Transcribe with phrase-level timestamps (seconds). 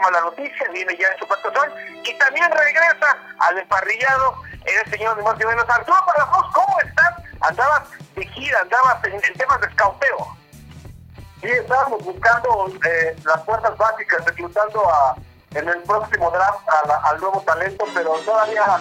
[0.00, 1.70] mala noticia, viene ya el Supertazón
[2.04, 5.96] y también regresa al emparrillado el señor de más y menos Arturo
[6.32, 7.14] vos ¿cómo estás?
[7.40, 7.82] Andabas
[8.14, 10.36] de gira, andabas en, temas de escauteo.
[11.40, 15.16] Sí, estábamos buscando eh, las fuerzas básicas, reclutando a,
[15.54, 16.68] en el próximo draft
[17.04, 18.78] al nuevo talento, pero todavía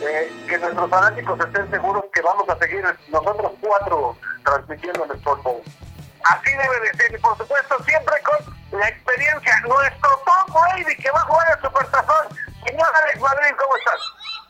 [0.00, 5.18] eh, que nuestros fanáticos estén seguros que vamos a seguir nosotros cuatro transmitiendo en el
[5.18, 5.62] Bowl.
[6.24, 9.60] Así debe de ser, y por supuesto siempre con la experiencia.
[9.60, 12.28] Nuestro Tom Brady que va a jugar el Supertazón.
[12.66, 14.00] Señor Alex Madrid, ¿cómo estás?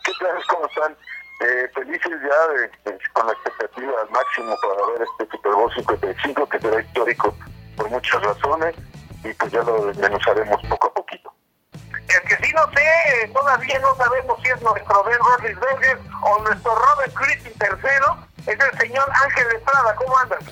[0.04, 0.46] ¿Qué tal?
[0.48, 0.96] ¿Cómo están?
[1.40, 6.48] Eh, felices ya de, con la expectativa al máximo para ver este Super Bowl 55
[6.48, 7.34] que será histórico
[7.76, 8.76] por muchas razones
[9.24, 11.32] y pues ya lo desmenuzaremos poco a poquito.
[11.72, 16.74] El que sí no sé, todavía no sabemos si es nuestro Ben Roethlisberger o nuestro
[16.74, 19.96] Robert Christie tercero, es el señor Ángel Estrada.
[19.96, 20.44] ¿Cómo andas?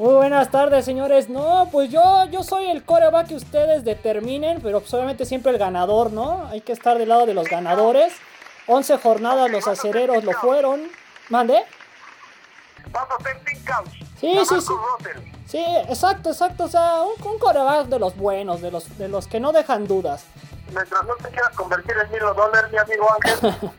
[0.00, 1.28] Muy buenas tardes, señores.
[1.28, 5.58] No, pues yo, yo soy el coreback que ustedes determinen, pero pues obviamente siempre el
[5.58, 6.46] ganador, ¿no?
[6.46, 8.14] Hay que estar del lado de los ganadores.
[8.66, 10.88] 11 jornadas los acereros lo fueron.
[11.28, 11.62] ¿Mande?
[14.18, 14.72] Sí, sí, sí.
[15.44, 16.64] Sí, exacto, exacto.
[16.64, 20.24] O sea, un, coreback de los buenos, de los, de los que no dejan dudas.
[20.72, 23.70] Mientras no te quieras convertir en mil dólares, mi amigo Ángel.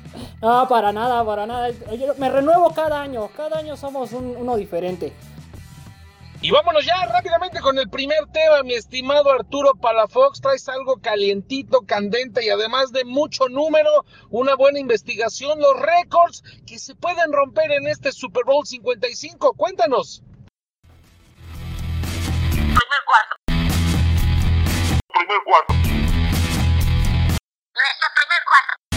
[0.40, 1.68] no, para nada, para nada.
[2.16, 3.28] me renuevo cada año.
[3.36, 5.12] Cada año somos uno diferente.
[6.40, 10.40] Y vámonos ya rápidamente con el primer tema, mi estimado Arturo Palafox.
[10.40, 16.78] Traes algo calientito, candente y además de mucho número, una buena investigación, los récords que
[16.78, 19.54] se pueden romper en este Super Bowl 55.
[19.54, 20.22] Cuéntanos.
[22.52, 23.36] Primer cuarto.
[25.08, 25.74] Primer cuarto.
[27.74, 28.87] Nuestro primer cuarto.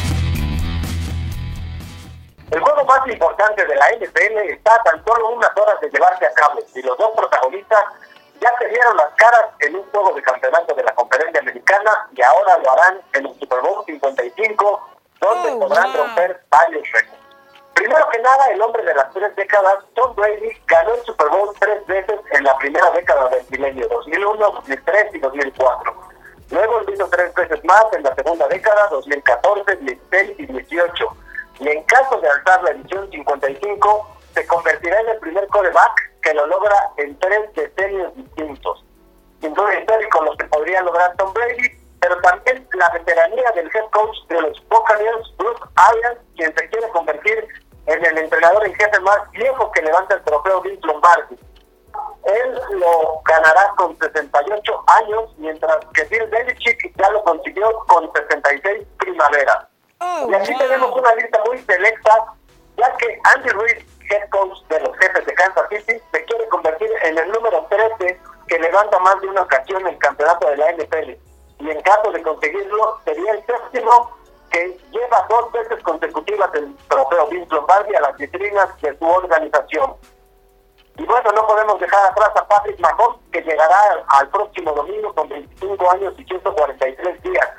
[2.52, 6.26] El juego más importante de la NFL está a tan solo unas horas de llevarse
[6.26, 7.82] a cabo y los dos protagonistas
[8.42, 12.22] ya se dieron las caras en un juego de campeonato de la conferencia americana y
[12.22, 14.90] ahora lo harán en el Super Bowl 55
[15.22, 17.22] donde oh, podrán romper varios récords.
[17.74, 21.56] Primero que nada, el hombre de las tres décadas, Tom Brady, ganó el Super Bowl
[21.58, 25.96] tres veces en la primera década del milenio, 2001, 2003 y 2004.
[26.50, 31.16] Luego lo hizo tres veces más en la segunda década, 2014, 2016 y 2018
[31.62, 36.34] y en caso de alzar la edición 55, se convertirá en el primer coreback que
[36.34, 38.84] lo logra en tres decenios distintos.
[39.42, 41.70] Sin duda histórico lo que podría lograr Tom Brady,
[42.00, 46.90] pero también la veteranía del head coach de los Buccaneers, Bruce Arians, quien se quiere
[46.90, 47.48] convertir
[47.86, 51.38] en el entrenador en jefe más viejo que levanta el trofeo Vince Lombardi.
[52.24, 58.88] Él lo ganará con 68 años, mientras que Bill Belichick ya lo consiguió con 66
[58.98, 59.71] primaveras.
[60.02, 62.26] Oh, y aquí tenemos una lista muy selecta,
[62.76, 66.90] ya que Andy Ruiz, head coach de los jefes de Kansas City, se quiere convertir
[67.04, 71.12] en el número 13 que levanta más de una ocasión el campeonato de la NFL.
[71.60, 74.18] Y en caso de conseguirlo, sería el séptimo
[74.50, 79.96] que lleva dos veces consecutivas el trofeo Vince Lombardi a las vitrinas de su organización.
[80.98, 85.30] Y bueno, no podemos dejar atrás a Patrick Mahomes, que llegará al próximo domingo con
[85.30, 87.50] 25 años y 143 días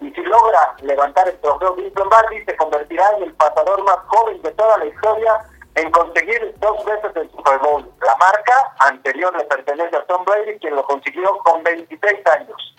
[0.00, 4.40] y si logra levantar el trofeo Vince Lombardi, se convertirá en el pasador más joven
[4.42, 5.38] de toda la historia
[5.74, 7.90] en conseguir dos veces el Super Bowl.
[8.00, 12.76] La marca anterior le pertenece a Tom Brady, quien lo consiguió con 26 años.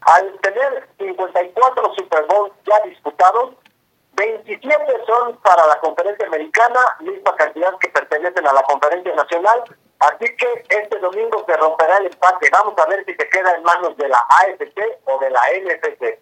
[0.00, 3.54] Al tener 54 Super Bowls ya disputados,
[4.12, 9.64] 27 son para la conferencia americana, misma cantidad que pertenecen a la conferencia nacional.
[9.98, 12.48] Así que este domingo se romperá el empate.
[12.52, 16.18] Vamos a ver si se queda en manos de la AFC o de la NFC.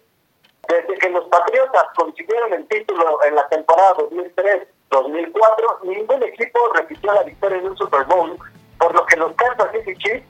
[0.67, 7.23] Desde que los Patriotas consiguieron el título en la temporada 2003-2004, ningún equipo repitió la
[7.23, 8.37] victoria en un Super Bowl,
[8.79, 10.25] por lo que los Kansas City Chiefs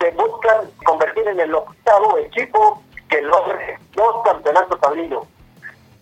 [0.00, 5.26] se buscan convertir en el octavo equipo que logre dos campeonatos al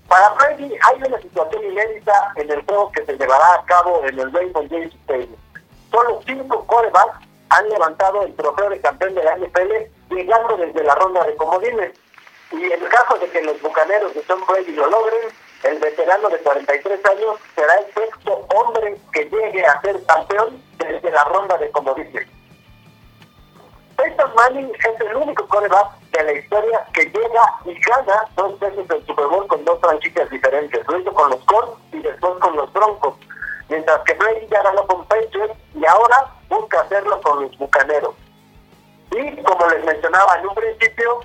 [0.09, 4.19] Para Brady hay una situación inédita en el juego que se llevará a cabo en
[4.19, 5.37] el Rainbow James Stadium.
[5.91, 10.94] Solo cinco corebacks han levantado el trofeo de campeón de la NFL llegando desde la
[10.97, 11.93] ronda de comodines.
[12.52, 15.28] Y en caso de que los bucaneros de Tom Brady lo logren,
[15.64, 21.10] el veterano de 43 años será el sexto hombre que llegue a ser campeón desde
[21.10, 22.26] la ronda de comodines.
[23.96, 28.88] Peyton Manning es el único coreback de la historia que llega y gana dos veces
[28.90, 30.87] el Super Bowl con dos franquicias diferentes.
[30.87, 33.14] Lo hizo con los Colts y después con los Broncos.
[33.69, 38.14] Mientras que Brady ya ganó con Patriots y ahora busca hacerlo con los Bucaneros.
[39.10, 41.20] Y como les mencionaba en un principio,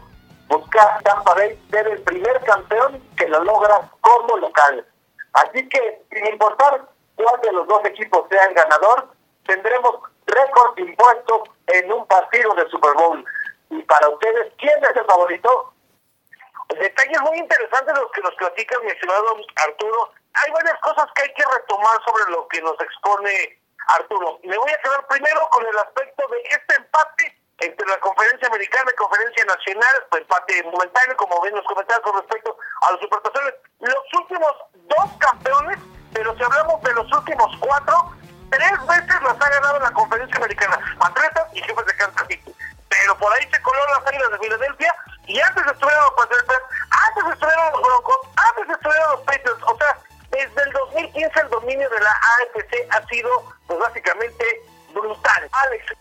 [0.52, 4.86] busca Tampa Bay ser el primer campeón que lo logra como local.
[5.34, 9.08] Así que, sin importar cuál de los dos equipos sea el ganador,
[9.46, 9.96] tendremos
[10.28, 13.24] récord impuestos en un partido de Super Bowl.
[13.70, 15.74] Y para ustedes, ¿quién es el favorito?
[16.68, 19.36] Detalles muy interesantes los que nos platica mi estimado
[19.68, 20.12] Arturo.
[20.34, 23.58] Hay varias cosas que hay que retomar sobre lo que nos expone
[23.88, 24.40] Arturo.
[24.44, 28.92] Me voy a quedar primero con el aspecto de este empate entre la conferencia americana
[28.92, 33.54] y conferencia nacional, empate momentáneo, como bien nos comentaron con respecto a los supertazones.
[33.80, 35.78] Los últimos dos campeones,
[36.12, 38.12] pero si hablamos de los últimos cuatro,
[38.50, 42.56] tres veces las ha ganado la conferencia americana, Patriotas y Jefes de Kansas City.
[42.90, 44.96] Pero por ahí se coló las águilas de Filadelfia
[45.28, 49.64] y antes estuvieron los Patriotas, antes estuvieron los Broncos, antes estuvieron los Patriots.
[49.64, 49.98] O sea,
[50.32, 53.30] desde el 2015 el dominio de la AFC ha sido
[53.68, 54.46] pues básicamente
[54.94, 55.50] brutal.
[55.52, 55.94] Alex.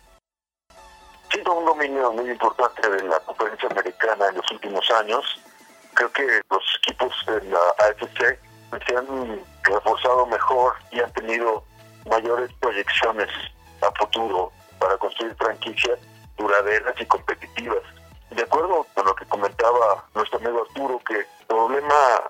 [1.31, 5.25] Siendo un dominio muy importante de la conferencia americana en los últimos años,
[5.95, 8.39] creo que los equipos de la AFC
[8.87, 11.65] se han reforzado mejor y han tenido
[12.09, 13.29] mayores proyecciones
[13.83, 15.99] a futuro para construir franquicias
[16.37, 17.83] duraderas y competitivas.
[18.31, 22.23] De acuerdo con lo que comentaba nuestro amigo Arturo, que el problema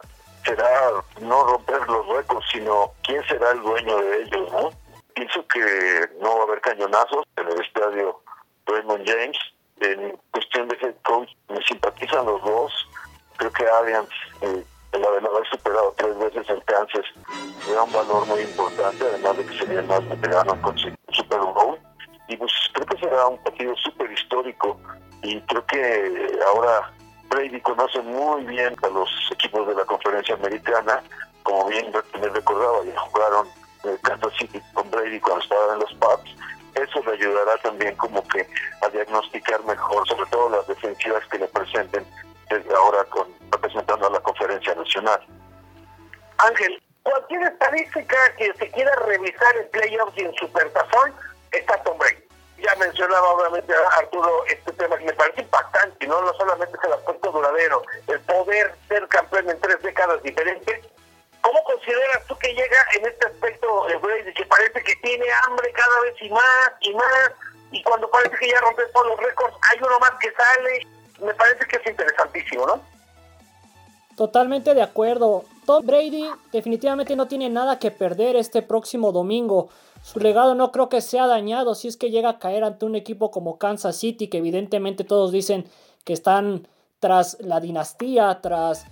[0.44, 4.70] será no romper los récords, sino quién será el dueño de ellos, ¿no?
[5.14, 8.20] Pienso que no va a haber cañonazos en el estadio
[8.70, 9.38] Raymond James.
[9.80, 12.72] En cuestión de head coach, me simpatizan los dos.
[13.36, 14.10] Creo que Arians,
[14.42, 17.04] eh, el haber superado tres veces el Kansas,
[17.66, 21.40] le da un valor muy importante, además de que sería el más veterano con Super
[21.40, 21.78] Bowl.
[22.28, 24.78] Y pues creo que será un partido súper histórico
[25.22, 26.92] y creo que ahora
[27.28, 31.02] Brady conoce muy bien a los equipos de la conferencia americana,
[31.42, 33.48] como bien me recordaba, ya jugaron
[33.84, 36.36] en Kansas City con Brady cuando estaba en los Pubs.
[36.74, 38.46] Eso le ayudará también como que
[38.82, 42.04] a diagnosticar mejor, sobre todo las defensivas que le presenten
[42.76, 45.20] ahora con representando a la conferencia nacional.
[46.38, 51.14] Ángel, cualquier estadística que se quiera revisar en playoffs y en supertazón
[51.52, 52.30] está Tom Brady
[52.62, 56.20] ya mencionaba obviamente Arturo este tema que me parece impactante, ¿no?
[56.20, 60.86] No solamente es el aspecto duradero, el poder ser campeón en tres décadas diferentes.
[61.42, 65.72] ¿Cómo consideras tú que llega en este aspecto el Brady, que parece que tiene hambre
[65.72, 67.32] cada vez y más y más,
[67.72, 70.86] y cuando parece que ya rompe todos los récords, hay uno más que sale?
[71.20, 72.80] Me parece que es interesantísimo, ¿no?
[74.16, 75.44] Totalmente de acuerdo.
[75.64, 79.70] Tom Brady definitivamente no tiene nada que perder este próximo domingo.
[80.02, 82.96] Su legado no creo que sea dañado si es que llega a caer ante un
[82.96, 85.64] equipo como Kansas City, que evidentemente todos dicen
[86.04, 86.66] que están
[86.98, 88.86] tras la dinastía, tras,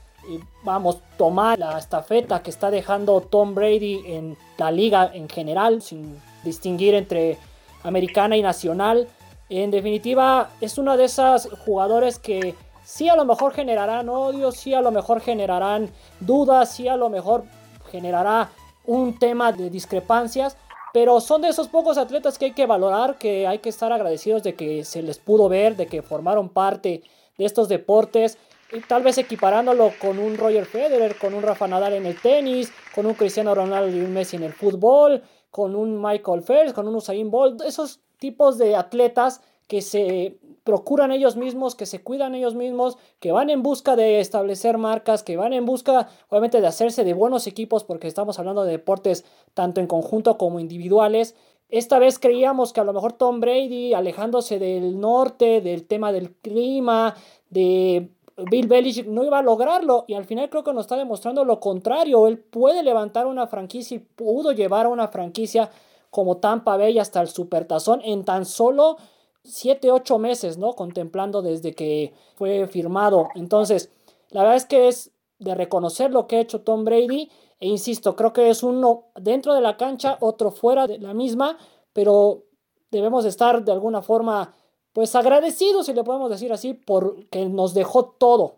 [0.63, 6.21] vamos, tomar la estafeta que está dejando Tom Brady en la liga en general, sin
[6.45, 7.39] distinguir entre
[7.83, 9.09] americana y nacional.
[9.49, 12.55] En definitiva, es uno de esos jugadores que
[12.85, 17.09] sí a lo mejor generarán odio, sí a lo mejor generarán dudas, sí a lo
[17.09, 17.45] mejor
[17.91, 18.51] generará
[18.87, 20.57] un tema de discrepancias,
[20.93, 24.43] pero son de esos pocos atletas que hay que valorar, que hay que estar agradecidos
[24.43, 27.03] de que se les pudo ver, de que formaron parte
[27.37, 28.39] de estos deportes.
[28.87, 33.07] Tal vez equiparándolo con un Roger Federer, con un Rafa Nadal en el tenis, con
[33.07, 36.97] un Cristiano Ronaldo y un Messi en el fútbol, con un Michael Phelps, con un
[36.97, 42.55] Usain Bolt, esos tipos de atletas que se procuran ellos mismos, que se cuidan ellos
[42.55, 47.05] mismos, que van en busca de establecer marcas, que van en busca obviamente de hacerse
[47.05, 51.35] de buenos equipos, porque estamos hablando de deportes tanto en conjunto como individuales.
[51.71, 56.35] Esta vez creíamos que a lo mejor Tom Brady, alejándose del norte, del tema del
[56.35, 57.15] clima,
[57.51, 58.11] de
[58.51, 60.05] Bill Belichick, no iba a lograrlo.
[60.07, 62.27] Y al final creo que nos está demostrando lo contrario.
[62.27, 65.71] Él puede levantar una franquicia y pudo llevar a una franquicia
[66.11, 68.97] como Tampa Bay hasta el Supertazón en tan solo
[69.45, 70.73] 7, 8 meses, ¿no?
[70.75, 73.29] Contemplando desde que fue firmado.
[73.35, 73.91] Entonces,
[74.31, 77.31] la verdad es que es de reconocer lo que ha hecho Tom Brady.
[77.61, 81.59] E insisto, creo que es uno dentro de la cancha, otro fuera de la misma,
[81.93, 82.45] pero
[82.91, 84.55] debemos estar de alguna forma,
[84.93, 88.57] pues agradecidos, si le podemos decir así, porque nos dejó todo.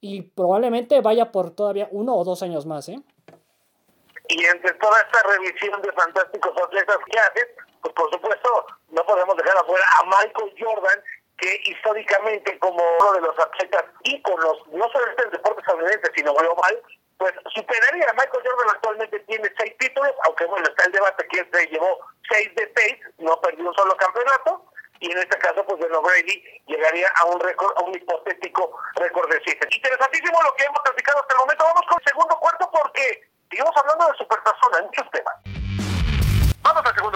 [0.00, 3.00] Y probablemente vaya por todavía uno o dos años más, ¿eh?
[4.28, 7.46] Y entre toda esta revisión de fantásticos atletas que haces,
[7.80, 11.00] pues por supuesto no podemos dejar afuera a Michael Jordan,
[11.38, 16.34] que históricamente como uno de los atletas íconos, no solo en el deporte estadounidense, sino
[16.34, 16.82] global,
[17.18, 21.48] pues superaría a Michael Jordan actualmente tiene seis títulos, aunque bueno, está el debate que
[21.52, 21.98] se llevó
[22.30, 24.64] seis de seis, no perdió un solo campeonato,
[25.00, 29.30] y en este caso, pues bueno, Brady llegaría a un récord, a un hipotético récord
[29.30, 29.68] de siete.
[29.70, 31.64] Interesantísimo lo que hemos platicado hasta el momento.
[31.64, 35.34] Vamos con el segundo cuarto porque sigamos hablando de supertazón, muchos temas.
[36.62, 36.94] Vamos al.
[36.96, 37.15] Segundo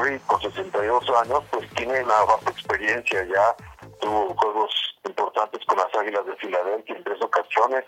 [0.00, 4.72] Reid con 62 años pues tiene una vasta experiencia ya, tuvo juegos
[5.04, 7.84] importantes con las Águilas de Filadelfia en tres ocasiones,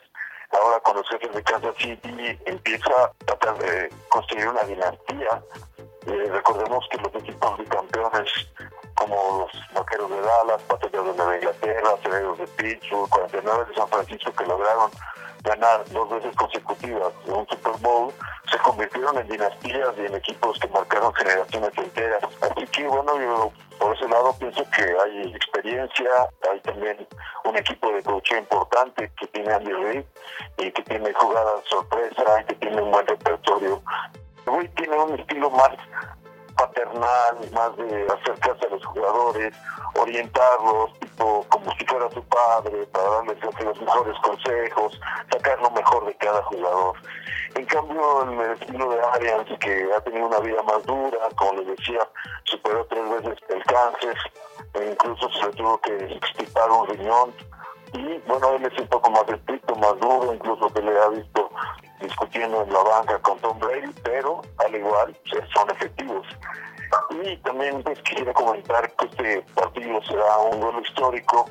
[0.52, 5.42] ahora con los jefes de Kansas City empieza a tratar de construir una dinastía.
[6.06, 8.30] Eh, recordemos que los equipos de campeones
[8.94, 13.88] como los vaqueros de Dallas, Patriotas de Nueva Inglaterra, Cerebros de Pittsburgh, 49 de San
[13.88, 14.90] Francisco que lograron
[15.54, 18.12] ganar dos veces consecutivas un Super Bowl,
[18.50, 22.22] se convirtieron en dinastías y en equipos que marcaron generaciones enteras.
[22.42, 26.10] Así que bueno, yo por ese lado pienso que hay experiencia,
[26.50, 27.06] hay también
[27.44, 30.04] un equipo de coaching importante que tiene Andy Reid
[30.58, 33.82] y que tiene jugadas sorpresa y que tiene un buen repertorio.
[34.46, 35.70] Reid tiene un estilo más
[36.56, 39.54] paternal, más de acercarse a los jugadores,
[40.00, 45.00] orientarlos, tipo como si fuera su padre, para darles los mejores consejos,
[45.32, 46.96] sacar lo mejor de cada jugador.
[47.54, 51.68] En cambio, el estilo de Arians, que ha tenido una vida más dura, como les
[51.68, 52.08] decía,
[52.44, 54.16] superó tres veces el cáncer,
[54.74, 57.32] e incluso se tuvo que extirpar un riñón.
[57.92, 61.48] Y bueno, él es un poco más estricto, más duro, incluso se le ha visto
[62.00, 65.16] discutiendo en la banca con Tom Brady, pero al igual
[65.54, 66.26] son efectivos.
[67.10, 71.48] Y también pues quisiera comentar que este partido será un duelo histórico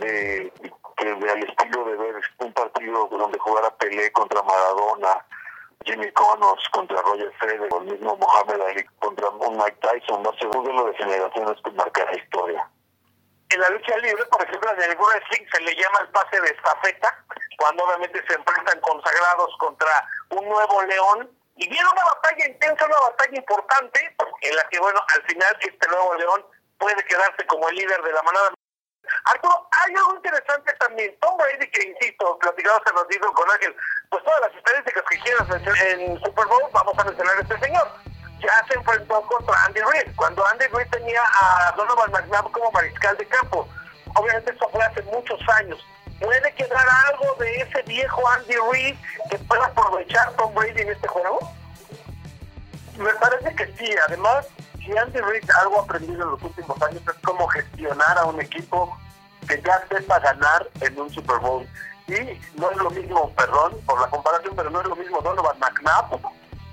[0.00, 5.24] de, de, al estilo de ver un partido donde jugara Pelé contra Maradona,
[5.84, 10.38] Jimmy Connors contra Roger Federer, el mismo Mohamed Ali contra un Mike Tyson, va a
[10.38, 12.68] ser de generaciones que marcará historia.
[13.54, 16.48] En la lucha libre, por ejemplo, en el wrestling se le llama el pase de
[16.48, 17.24] estafeta,
[17.56, 22.98] cuando obviamente se enfrentan consagrados contra un nuevo león y viene una batalla intensa, una
[22.98, 26.44] batalla importante, en la que, bueno, al final este nuevo león
[26.78, 28.50] puede quedarse como el líder de la manada.
[29.26, 31.16] Arturo, hay algo interesante también.
[31.20, 33.76] Tom Brady, que insisto, platicado se nos dijo con Ángel,
[34.10, 35.48] pues todas las estadísticas que quieras
[35.86, 38.13] en Super Bowl, vamos a mencionar a este señor.
[38.40, 43.16] Ya se enfrentó contra Andy Reid, cuando Andy Reid tenía a Donovan McNabb como mariscal
[43.16, 43.68] de campo.
[44.14, 45.78] Obviamente eso fue hace muchos años
[46.20, 48.96] ¿Puede quedar algo de ese viejo Andy Reid
[49.30, 51.38] que pueda aprovechar Tom Brady en este juego?
[52.96, 53.94] Me parece que sí.
[54.06, 54.46] Además,
[54.78, 58.96] si Andy Reid algo aprendido en los últimos años es cómo gestionar a un equipo
[59.48, 61.66] que ya sepa ganar en un Super Bowl.
[62.06, 65.58] Y no es lo mismo, perdón por la comparación, pero no es lo mismo Donovan
[65.58, 66.20] McNabb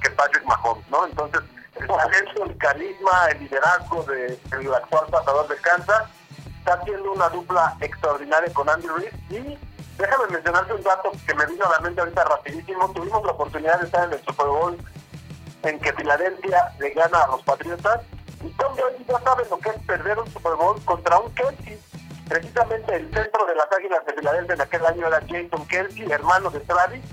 [0.02, 1.06] que Patrick Mahomes, ¿no?
[1.06, 1.42] Entonces,
[1.76, 6.04] el talento, el carisma, el liderazgo del actual pasador de Kansas
[6.60, 9.58] está haciendo una dupla extraordinaria con Andy Reid y
[9.98, 12.92] déjame mencionarte un dato que me vino a la mente ahorita rapidísimo.
[12.92, 14.78] Tuvimos la oportunidad de estar en el Super Bowl
[15.64, 18.02] en que Filadelfia le gana a los Patriotas
[18.44, 21.80] y Tom Brady ya sabe lo que es perder un Super Bowl contra un Kelsey.
[22.28, 26.50] Precisamente el centro de las Águilas de Filadelfia en aquel año era Jason Kelsey, hermano
[26.50, 27.04] de Travis.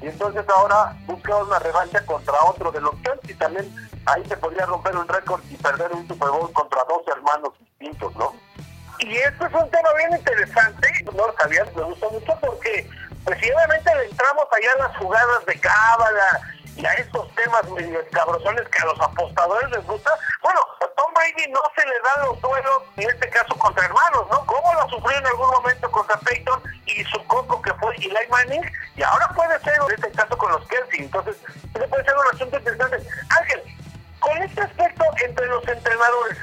[0.00, 3.34] Y entonces ahora busca una revancha contra otro de los Kelsey.
[3.34, 3.74] También
[4.06, 8.14] ahí se podría romper un récord y perder un Super Bowl contra dos hermanos distintos,
[8.16, 8.34] ¿no?
[9.00, 11.34] Y esto es un tema bien interesante, no lo
[11.76, 12.90] me gusta mucho porque
[13.24, 16.40] pues si obviamente le entramos allá a las jugadas de cábala
[16.78, 20.10] y a estos temas medio escabrosones que a los apostadores les gusta,
[20.42, 24.26] bueno, a Tom Brady no se le dan los duelos, en este caso contra hermanos,
[24.30, 24.46] ¿no?
[24.46, 28.62] Como lo sufrió en algún momento contra Peyton y su coco que fue Eli Manning,
[28.94, 31.36] y ahora puede ser en este caso con los Kelsey, entonces
[31.72, 33.08] puede ser un asunto interesante.
[33.40, 33.62] Ángel,
[34.20, 36.38] con este aspecto entre los entrenadores,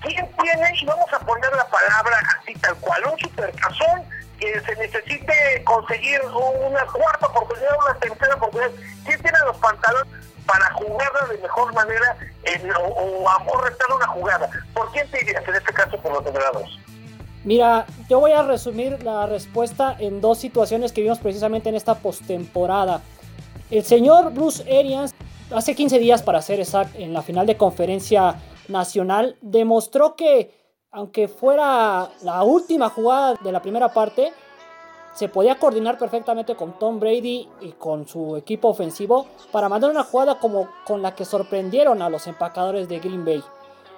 [0.00, 4.08] ¿Quién tiene, y vamos a poner la palabra así tal cual, un supercazón
[4.38, 5.32] que se necesite
[5.64, 8.70] conseguir una cuarta oportunidad, una tercera oportunidad?
[9.04, 10.12] ¿Quién tiene los pantalones
[10.46, 14.50] para jugarla de mejor manera en, o, o restar una jugada?
[14.74, 16.70] ¿Por quién te dirías en este caso por los entrenadores?
[17.44, 21.94] Mira, yo voy a resumir la respuesta en dos situaciones que vimos precisamente en esta
[21.94, 23.00] postemporada.
[23.70, 25.14] El señor Bruce Arians,
[25.50, 28.36] hace 15 días para ser exacto, en la final de conferencia
[28.68, 30.50] nacional demostró que,
[30.90, 34.32] aunque fuera la última jugada de la primera parte,
[35.14, 40.04] se podía coordinar perfectamente con Tom Brady y con su equipo ofensivo para mandar una
[40.04, 43.42] jugada como con la que sorprendieron a los empacadores de Green Bay.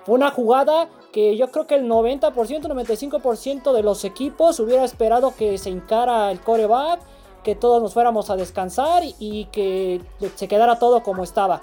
[0.05, 5.35] Fue una jugada que yo creo que el 90%, 95% de los equipos hubiera esperado
[5.37, 7.01] que se encara el coreback,
[7.45, 10.01] que todos nos fuéramos a descansar y que
[10.37, 11.61] se quedara todo como estaba.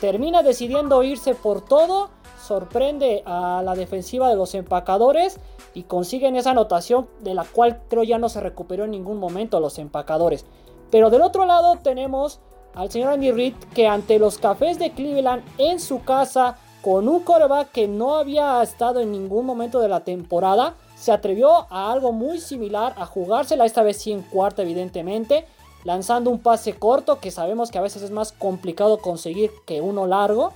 [0.00, 2.10] Termina decidiendo irse por todo
[2.46, 5.38] sorprende a la defensiva de los empacadores
[5.74, 9.60] y consiguen esa anotación de la cual creo ya no se recuperó en ningún momento
[9.60, 10.46] los empacadores.
[10.90, 12.40] Pero del otro lado tenemos
[12.74, 17.20] al señor Andy Reid que ante los cafés de Cleveland en su casa con un
[17.20, 22.12] coreback que no había estado en ningún momento de la temporada se atrevió a algo
[22.12, 25.46] muy similar, a jugársela esta vez sí en cuarta evidentemente,
[25.84, 30.06] lanzando un pase corto que sabemos que a veces es más complicado conseguir que uno
[30.06, 30.52] largo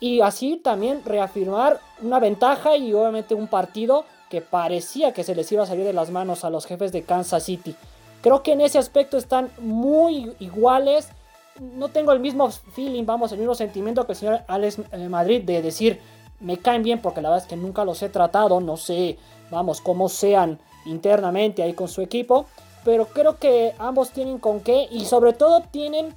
[0.00, 5.50] y así también reafirmar una ventaja y obviamente un partido que parecía que se les
[5.52, 7.74] iba a salir de las manos a los jefes de Kansas City.
[8.20, 11.08] Creo que en ese aspecto están muy iguales.
[11.60, 15.42] No tengo el mismo feeling, vamos, el mismo sentimiento que el señor Alex eh, Madrid
[15.42, 16.00] de decir
[16.40, 19.18] me caen bien porque la verdad es que nunca los he tratado, no sé,
[19.50, 22.46] vamos, cómo sean internamente ahí con su equipo.
[22.84, 26.14] Pero creo que ambos tienen con qué y sobre todo tienen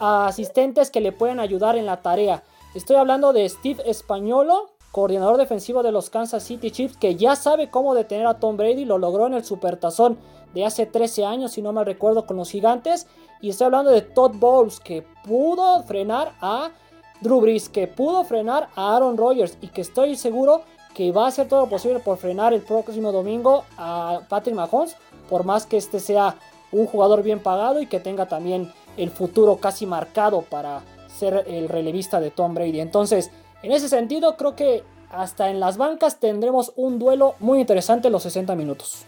[0.00, 2.42] asistentes que le pueden ayudar en la tarea.
[2.74, 7.70] Estoy hablando de Steve Españolo, coordinador defensivo de los Kansas City Chiefs, que ya sabe
[7.70, 10.18] cómo detener a Tom Brady, lo logró en el Supertazón
[10.54, 13.06] de hace 13 años, si no mal recuerdo, con los Gigantes.
[13.40, 16.72] Y estoy hablando de Todd Bowles, que pudo frenar a
[17.20, 20.62] Drew Brees, que pudo frenar a Aaron Rodgers y que estoy seguro
[20.94, 24.96] que va a hacer todo lo posible por frenar el próximo domingo a Patrick Mahomes,
[25.30, 26.34] por más que este sea
[26.72, 30.82] un jugador bien pagado y que tenga también el futuro casi marcado para
[31.28, 32.80] el relevista de Tom Brady.
[32.80, 33.30] Entonces,
[33.62, 38.22] en ese sentido, creo que hasta en las bancas tendremos un duelo muy interesante los
[38.24, 39.06] 60 minutos.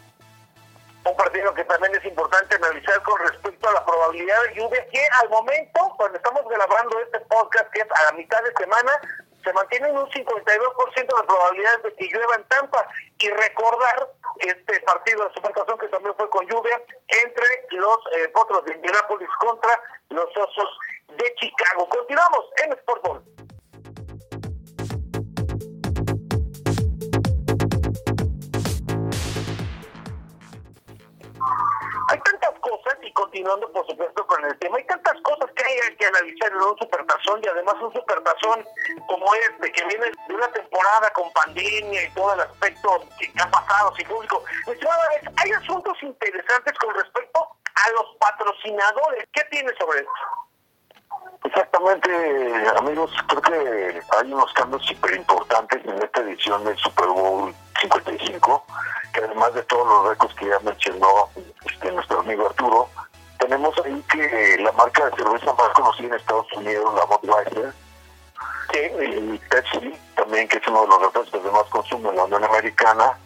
[1.04, 5.06] Un partido que también es importante analizar con respecto a la probabilidad de lluvia, que
[5.22, 8.92] al momento, cuando estamos grabando este podcast, que es a la mitad de semana,
[9.44, 12.88] se mantiene un 52% de probabilidades de que llueva en Tampa.
[13.18, 14.08] Y recordar
[14.40, 19.28] este partido de supertazón que también fue con lluvia entre los eh, potros de Indianapolis
[19.38, 21.88] contra los osos de Chicago.
[21.88, 23.22] Continuamos en Sportball.
[32.08, 35.96] Hay tantas cosas, y continuando por supuesto con el tema, hay tantas cosas que hay
[35.96, 38.64] que analizar en un supertazón y además un supertazón
[39.08, 43.50] como este, que viene de una temporada con pandemia y todo el aspecto que ha
[43.50, 44.44] pasado sin público.
[45.36, 47.40] Hay asuntos interesantes con respecto
[47.74, 49.24] a los patrocinadores.
[49.32, 50.35] ¿Qué tiene sobre esto?
[51.46, 52.10] Exactamente,
[52.76, 58.64] amigos, creo que hay unos cambios súper importantes en esta edición del Super Bowl 55,
[59.12, 61.28] que además de todos los récords que ya mencionó
[61.70, 62.88] este, nuestro amigo Arturo,
[63.38, 67.72] tenemos ahí que la marca de cerveza más conocida en Estados Unidos, la Budweiser,
[68.74, 72.42] y Pepsi, también que es uno de los refrescos de más consumo en la Unión
[72.42, 73.16] Americana,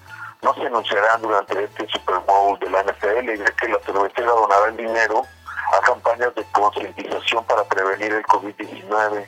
[0.43, 4.67] no se anunciarán durante este Super Bowl de la NFL, ya que la cervecera donará
[4.67, 5.23] el dinero
[5.81, 9.27] campañas de concientización para prevenir el COVID-19,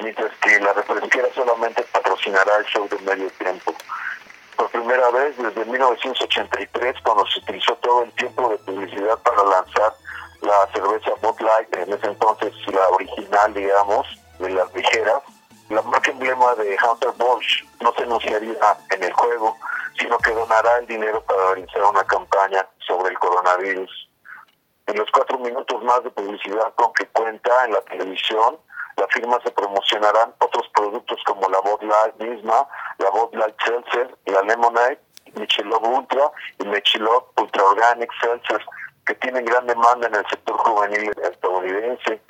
[0.00, 3.74] mientras que la refresquera solamente patrocinará el show de medio tiempo.
[4.56, 9.92] Por primera vez desde 1983, cuando se utilizó todo el tiempo de publicidad para lanzar
[10.40, 14.06] la cerveza Bud Light, en ese entonces la original, digamos,
[14.38, 15.22] de las ligeras,
[15.68, 19.56] la marca emblema de Hunter Bosch no se anunciaría en el juego,
[19.98, 24.11] sino que donará el dinero para realizar una campaña sobre el coronavirus
[24.92, 28.58] en los cuatro minutos más de publicidad con que cuenta en la televisión,
[28.96, 34.14] la firma se promocionarán otros productos como la Bud Light misma, la Bud Light Seltzer,
[34.26, 35.00] la Lemonade,
[35.34, 38.62] Michelob Ultra y Michelob Ultra Organic Seltzer,
[39.06, 42.20] que tienen gran demanda en el sector juvenil estadounidense.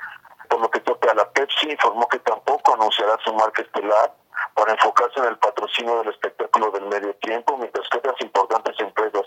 [0.49, 4.13] Por lo que toca a la Pepsi, informó que tampoco anunciará su marca estelar
[4.53, 9.22] para enfocarse en el patrocinio del espectáculo del medio tiempo, mientras que otras importantes empresas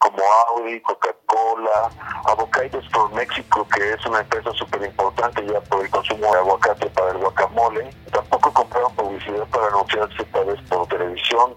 [0.00, 1.90] como Audi, Coca-Cola,
[2.24, 6.86] Avocados por México, que es una empresa súper importante ya por el consumo de aguacate
[6.90, 11.54] para el guacamole, tampoco compraron publicidad para anunciarse tal vez por televisión.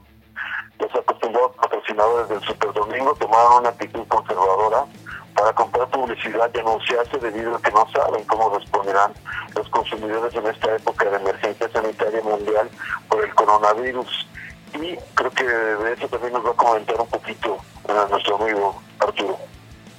[0.77, 4.85] Los acostumbrados patrocinadores del Super Domingo tomaron una actitud conservadora
[5.35, 9.13] para comprar publicidad y anunciarse debido a que no saben cómo responderán
[9.55, 12.69] los consumidores en esta época de emergencia sanitaria mundial
[13.07, 14.27] por el coronavirus.
[14.73, 17.57] Y creo que de eso también nos va a comentar un poquito
[17.87, 19.37] a nuestro amigo Arturo.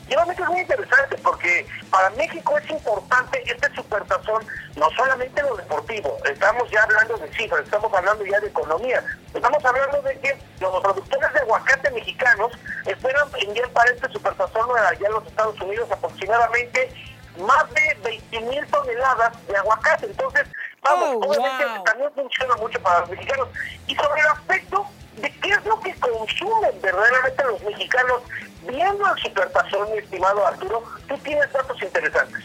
[0.09, 6.19] Realmente es muy interesante porque para México es importante este supertazón, no solamente lo deportivo,
[6.31, 10.81] estamos ya hablando de cifras, estamos hablando ya de economía, estamos hablando de que los
[10.83, 12.53] productores de aguacate mexicanos
[12.85, 16.91] esperan enviar para este supertazón allá en los Estados Unidos aproximadamente
[17.39, 20.07] más de 20 mil toneladas de aguacate.
[20.07, 20.47] Entonces,
[20.85, 23.49] vamos, oh, obviamente también funciona mucho para los mexicanos.
[23.87, 28.23] Y sobre el aspecto de qué es lo que consumen verdaderamente los mexicanos,
[28.66, 32.44] viendo el supertazón, mi estimado Arturo, tú tienes datos interesantes.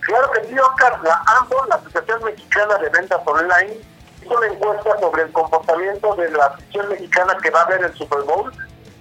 [0.00, 0.98] Claro que sí, Oscar.
[1.02, 3.76] La AMBO, la Asociación Mexicana de Ventas Online,
[4.22, 7.94] hizo una encuesta sobre el comportamiento de la afición mexicana que va a ver el
[7.94, 8.50] Super Bowl.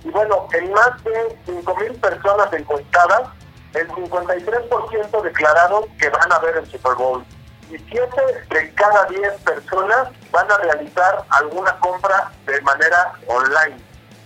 [0.03, 3.29] Y bueno, en más de 5.000 personas encuestadas,
[3.73, 7.25] el 53% declararon que van a ver el Super Bowl.
[7.69, 8.09] Y 7
[8.49, 13.77] de cada 10 personas van a realizar alguna compra de manera online.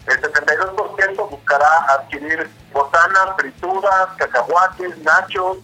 [0.07, 5.57] El 72% buscará adquirir botanas, frituras, cacahuates, nachos,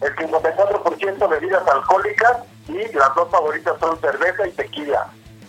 [0.00, 2.38] el 54% bebidas alcohólicas
[2.68, 5.06] y las dos favoritas son cerveza y tequila.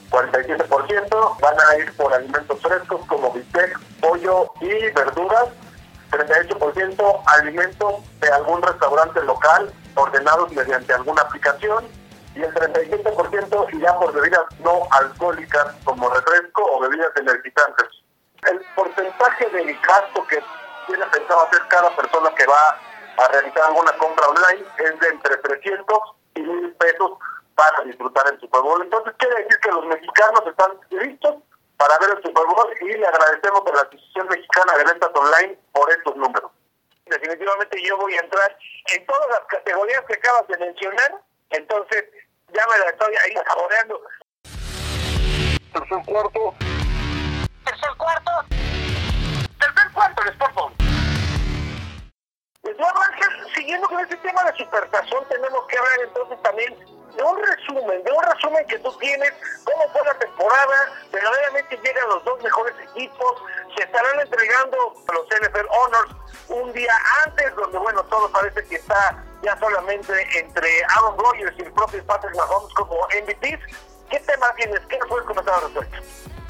[0.10, 5.46] 47% van a ir por alimentos frescos como bistec, pollo y verduras.
[6.12, 11.88] 38% alimentos de algún restaurante local ordenados mediante alguna aplicación
[12.36, 17.88] y el 37% irá por bebidas no alcohólicas como refresco o bebidas energizantes.
[18.50, 20.42] El porcentaje de gasto que
[20.88, 22.80] tiene pensado hacer cada persona que va
[23.18, 25.98] a realizar alguna compra online es de entre 300
[26.36, 27.12] y 1000 pesos
[27.56, 28.82] para disfrutar el Super Bowl.
[28.82, 31.36] Entonces quiere decir que los mexicanos están listos
[31.78, 35.60] para ver el Super Bowl y le agradecemos a la Asociación Mexicana de Ventas Online
[35.74, 36.52] por estos números.
[37.12, 38.58] Definitivamente yo voy a entrar
[38.95, 42.06] en todas las categorías que acabas de mencionar, entonces
[42.54, 44.02] ya me la estoy ahí saboreando.
[45.74, 46.56] Tercer cuarto.
[47.65, 48.32] Tercer cuarto.
[49.60, 50.74] Tercer cuarto, Sport Bowl.
[52.63, 57.38] Eduardo Ángel, siguiendo con este tema de Supertazón, tenemos que hablar entonces también de un
[57.38, 59.32] resumen, de un resumen que tú tienes,
[59.63, 63.34] cómo fue la temporada, verdaderamente llegan los dos mejores equipos,
[63.76, 64.78] se estarán entregando
[65.13, 66.12] los NFL Honors
[66.50, 66.93] un día
[67.26, 72.04] antes, donde bueno, todo parece que está ya solamente entre Aaron Rodgers y el propio
[72.06, 73.60] Patrick Mahomes como MVPs.
[74.10, 74.80] ¿Qué tema tienes?
[74.88, 75.97] ¿Qué nos puedes comentar al respecto?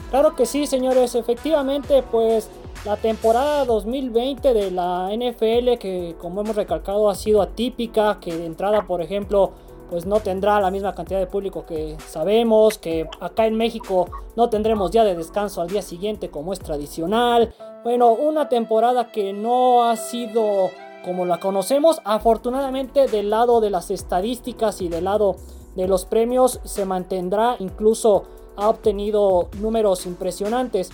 [0.09, 1.15] Claro que sí, señores.
[1.15, 2.49] Efectivamente, pues
[2.83, 8.45] la temporada 2020 de la NFL, que como hemos recalcado ha sido atípica, que de
[8.45, 9.53] entrada, por ejemplo,
[9.91, 14.49] pues no tendrá la misma cantidad de público que sabemos, que acá en México no
[14.49, 17.53] tendremos día de descanso al día siguiente como es tradicional.
[17.83, 20.69] Bueno, una temporada que no ha sido
[21.03, 21.99] como la conocemos.
[22.05, 25.35] Afortunadamente del lado de las estadísticas y del lado
[25.75, 28.23] de los premios se mantendrá, incluso
[28.55, 30.89] ha obtenido números impresionantes.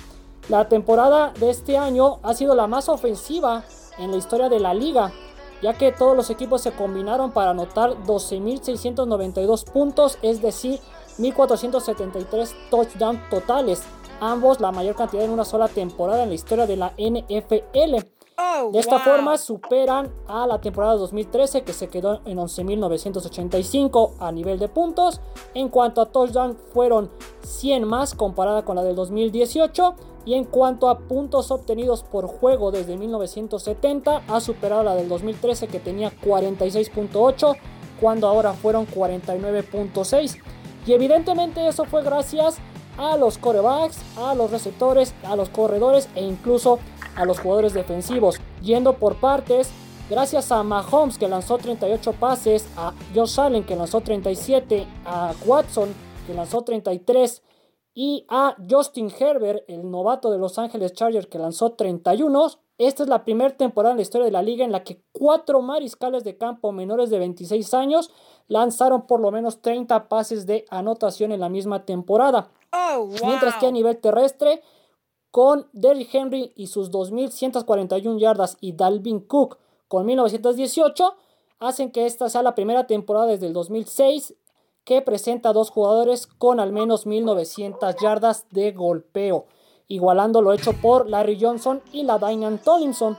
[0.49, 3.63] La temporada de este año ha sido la más ofensiva
[3.99, 5.11] en la historia de la liga,
[5.61, 10.79] ya que todos los equipos se combinaron para anotar 12.692 puntos, es decir,
[11.19, 13.83] 1.473 touchdowns totales,
[14.19, 18.05] ambos la mayor cantidad en una sola temporada en la historia de la NFL.
[18.71, 24.59] de esta forma superan a la temporada 2013 que se quedó en 11.985 a nivel
[24.59, 25.21] de puntos.
[25.55, 27.09] En cuanto a touchdown fueron
[27.41, 29.95] 100 más comparada con la del 2018
[30.27, 35.67] y en cuanto a puntos obtenidos por juego desde 1970 ha superado la del 2013
[35.67, 37.55] que tenía 46.8
[38.01, 40.37] cuando ahora fueron 49.6
[40.85, 42.57] y evidentemente eso fue gracias
[42.97, 46.79] a los corebacks, a los receptores, a los corredores e incluso
[47.15, 48.41] a los jugadores defensivos.
[48.61, 49.69] Yendo por partes,
[50.09, 55.93] gracias a Mahomes que lanzó 38 pases, a Josh Allen que lanzó 37, a Watson
[56.25, 57.43] que lanzó 33
[57.99, 62.51] y a Justin Herbert, el novato de Los Ángeles Chargers que lanzó 31.
[62.77, 65.63] Esta es la primera temporada en la historia de la liga en la que cuatro
[65.63, 68.11] mariscales de campo menores de 26 años
[68.49, 72.51] lanzaron por lo menos 30 pases de anotación en la misma temporada.
[72.71, 74.61] Oh, Mientras que a nivel terrestre,
[75.31, 79.57] con Derrick Henry y sus 2.141 yardas y Dalvin Cook
[79.87, 81.15] con 1.918,
[81.57, 84.35] hacen que esta sea la primera temporada desde el 2006
[84.87, 89.45] que presenta dos jugadores con al menos 1.900 yardas de golpeo,
[89.89, 92.17] igualando lo hecho por Larry Johnson y la
[92.63, 93.17] Tomlinson.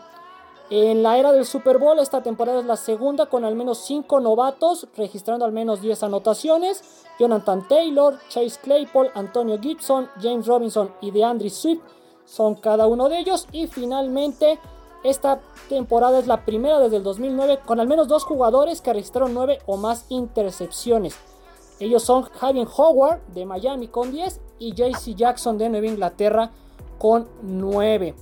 [0.70, 4.18] En la era del Super Bowl, esta temporada es la segunda con al menos 5
[4.20, 7.04] novatos, registrando al menos 10 anotaciones.
[7.20, 11.82] Jonathan Taylor, Chase Claypool, Antonio Gibson, James Robinson y DeAndre Swift
[12.24, 13.46] son cada uno de ellos.
[13.52, 14.58] Y finalmente,
[15.04, 19.34] esta temporada es la primera desde el 2009 con al menos dos jugadores que registraron
[19.34, 21.14] 9 o más intercepciones.
[21.80, 26.50] Ellos son Javier Howard de Miami con 10 y JC Jackson de Nueva Inglaterra
[26.98, 28.14] con 9.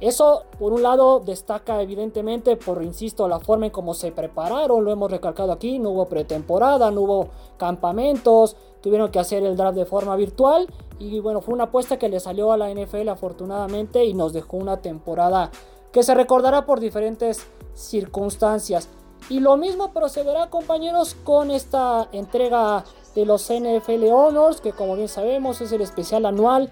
[0.00, 4.92] Eso, por un lado, destaca evidentemente por, insisto, la forma en cómo se prepararon, lo
[4.92, 9.86] hemos recalcado aquí, no hubo pretemporada, no hubo campamentos, tuvieron que hacer el draft de
[9.86, 10.68] forma virtual
[11.00, 14.56] y bueno, fue una apuesta que le salió a la NFL afortunadamente y nos dejó
[14.56, 15.50] una temporada
[15.92, 18.88] que se recordará por diferentes circunstancias.
[19.28, 25.08] Y lo mismo procederá compañeros con esta entrega de los NFL Honors, que como bien
[25.08, 26.70] sabemos es el especial anual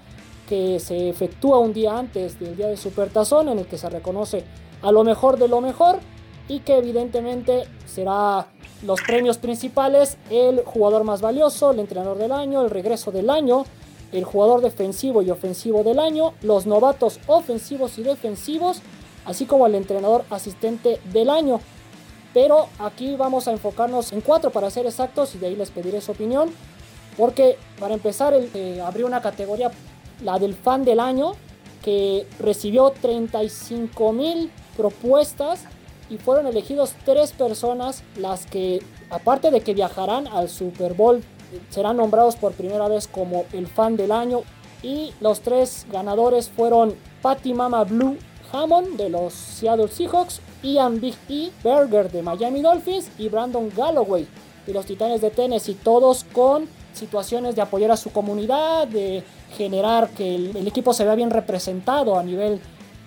[0.48, 4.44] que se efectúa un día antes del día de Supertazón, en el que se reconoce
[4.82, 5.98] a lo mejor de lo mejor.
[6.48, 8.46] y que evidentemente será
[8.84, 13.64] los premios principales, el jugador más valioso, el entrenador del año, el regreso del año,
[14.12, 18.80] el jugador defensivo y ofensivo del año, los novatos ofensivos y defensivos,
[19.24, 21.60] así como el entrenador asistente del año.
[22.36, 26.02] Pero aquí vamos a enfocarnos en cuatro para ser exactos y de ahí les pediré
[26.02, 26.50] su opinión.
[27.16, 29.70] Porque para empezar eh, abrió una categoría,
[30.22, 31.32] la del fan del año,
[31.82, 35.64] que recibió 35 mil propuestas
[36.10, 41.24] y fueron elegidos tres personas las que, aparte de que viajarán al Super Bowl,
[41.70, 44.42] serán nombrados por primera vez como el fan del año.
[44.82, 48.18] Y los tres ganadores fueron Patty Mama Blue
[48.52, 54.26] Hammond de los Seattle Seahawks, Ian Big E Berger de Miami Dolphins y Brandon Galloway
[54.66, 59.22] de los Titanes de Tennessee, todos con situaciones de apoyar a su comunidad, de
[59.56, 62.60] generar que el, equipo se vea bien representado a nivel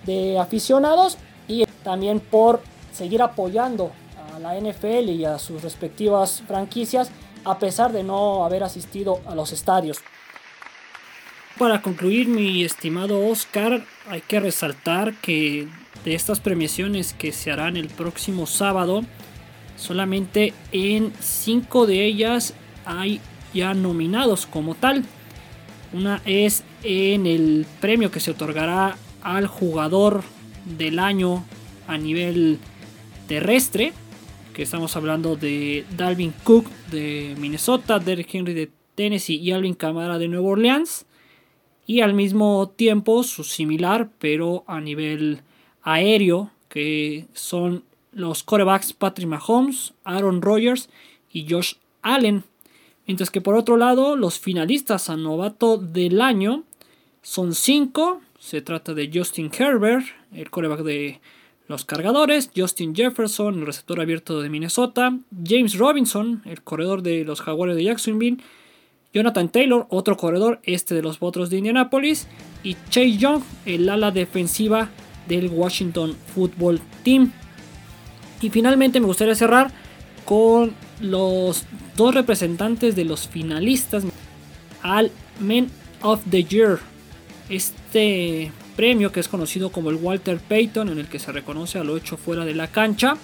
[0.06, 1.18] de aficionados
[1.48, 2.60] y también por
[2.92, 3.90] seguir apoyando
[4.34, 7.10] a la NFL y a sus respectivas franquicias
[7.44, 9.98] a pesar de no haber asistido a los estadios.
[11.58, 15.68] Para concluir, mi estimado Oscar, hay que resaltar que
[16.04, 19.02] de estas premiaciones que se harán el próximo sábado,
[19.76, 23.20] solamente en cinco de ellas hay
[23.52, 25.04] ya nominados como tal.
[25.92, 30.22] Una es en el premio que se otorgará al jugador
[30.78, 31.44] del año
[31.86, 32.58] a nivel
[33.26, 33.92] terrestre,
[34.54, 40.18] que estamos hablando de Dalvin Cook de Minnesota, Derrick Henry de Tennessee y Alvin Kamara
[40.18, 41.06] de Nueva Orleans.
[41.86, 45.42] Y al mismo tiempo su similar, pero a nivel
[45.82, 50.88] aéreo, que son los corebacks Patrick Mahomes, Aaron Rodgers
[51.32, 52.44] y Josh Allen.
[53.06, 56.64] Mientras que por otro lado, los finalistas a novato del año
[57.22, 58.20] son cinco.
[58.38, 61.20] Se trata de Justin Herbert, el coreback de
[61.66, 67.40] los cargadores, Justin Jefferson, el receptor abierto de Minnesota, James Robinson, el corredor de los
[67.40, 68.38] Jaguares de Jacksonville,
[69.12, 72.26] Jonathan Taylor, otro corredor, este de los Potros de Indianapolis,
[72.62, 74.90] y Chase Young, el ala defensiva
[75.28, 77.32] del Washington Football Team.
[78.40, 79.70] Y finalmente me gustaría cerrar
[80.24, 81.64] con los
[81.96, 84.04] dos representantes de los finalistas
[84.82, 85.70] al Men
[86.02, 86.78] of the Year.
[87.48, 91.84] Este premio que es conocido como el Walter Payton, en el que se reconoce a
[91.84, 93.16] lo hecho fuera de la cancha.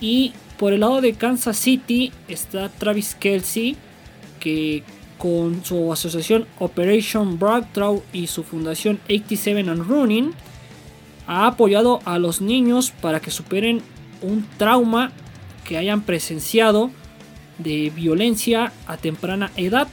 [0.00, 3.76] Y por el lado de Kansas City está Travis Kelsey,
[4.38, 4.82] que
[5.18, 10.32] con su asociación Operation Breakthrough y su fundación 87 and Running,
[11.30, 13.82] ha apoyado a los niños para que superen
[14.20, 15.12] un trauma
[15.64, 16.90] que hayan presenciado
[17.58, 19.86] de violencia a temprana edad.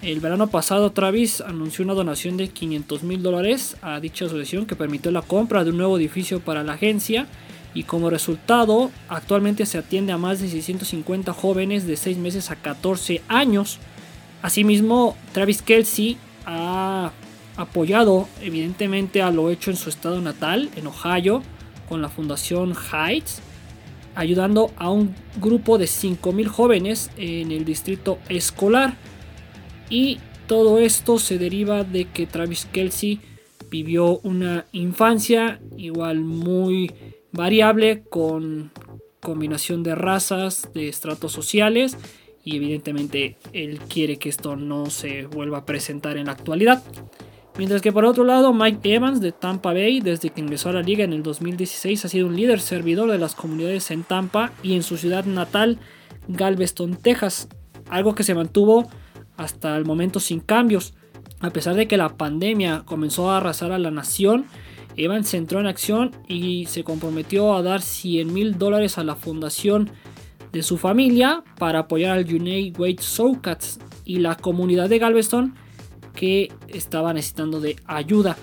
[0.00, 4.76] El verano pasado Travis anunció una donación de 500 mil dólares a dicha asociación que
[4.76, 7.26] permitió la compra de un nuevo edificio para la agencia
[7.74, 12.56] y como resultado actualmente se atiende a más de 650 jóvenes de 6 meses a
[12.56, 13.78] 14 años.
[14.40, 16.16] Asimismo, Travis Kelsey
[16.46, 17.12] ha
[17.56, 21.42] apoyado evidentemente a lo hecho en su estado natal, en Ohio,
[21.88, 23.40] con la fundación Heights,
[24.14, 28.96] ayudando a un grupo de 5.000 jóvenes en el distrito escolar.
[29.88, 33.20] Y todo esto se deriva de que Travis Kelsey
[33.70, 36.92] vivió una infancia igual muy
[37.32, 38.70] variable con
[39.20, 41.96] combinación de razas, de estratos sociales
[42.44, 46.82] y evidentemente él quiere que esto no se vuelva a presentar en la actualidad.
[47.58, 50.82] Mientras que por otro lado, Mike Evans de Tampa Bay, desde que ingresó a la
[50.82, 54.74] liga en el 2016, ha sido un líder servidor de las comunidades en Tampa y
[54.74, 55.78] en su ciudad natal,
[56.28, 57.48] Galveston, Texas,
[57.88, 58.90] algo que se mantuvo
[59.38, 60.92] hasta el momento sin cambios.
[61.40, 64.44] A pesar de que la pandemia comenzó a arrasar a la nación,
[64.96, 69.90] Evans entró en acción y se comprometió a dar 100 mil dólares a la fundación
[70.52, 72.98] de su familia para apoyar al United Way
[73.40, 75.54] Cats y la comunidad de Galveston
[76.16, 78.36] que estaba necesitando de ayuda.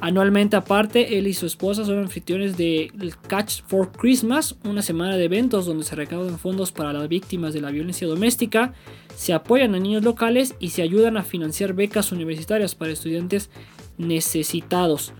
[0.00, 2.92] Anualmente aparte, él y su esposa son anfitriones de
[3.26, 7.60] Catch for Christmas, una semana de eventos donde se recaudan fondos para las víctimas de
[7.60, 8.74] la violencia doméstica,
[9.16, 13.50] se apoyan a niños locales y se ayudan a financiar becas universitarias para estudiantes
[13.96, 15.12] necesitados.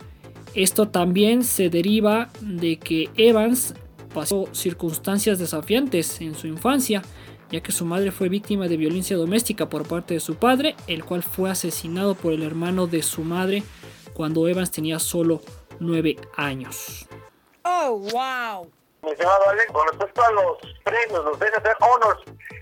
[0.55, 3.75] Esto también se deriva de que Evans
[4.13, 7.01] pasó circunstancias desafiantes en su infancia,
[7.51, 11.03] ya que su madre fue víctima de violencia doméstica por parte de su padre, el
[11.03, 13.63] cual fue asesinado por el hermano de su madre
[14.13, 15.41] cuando Evans tenía solo
[15.79, 17.07] 9 años.
[17.63, 18.71] ¡Oh, wow!
[19.01, 22.19] Mi estimado Alex, con respecto a los premios, los ser Honors,